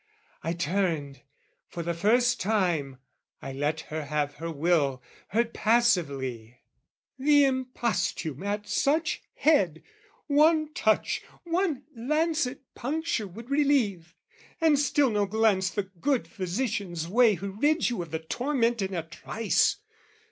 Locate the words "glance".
15.27-15.69